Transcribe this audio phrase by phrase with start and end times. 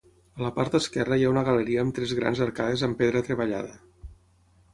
[0.37, 3.79] A la part esquerra hi ha una galeria amb tres grans arcades amb pedra treballada.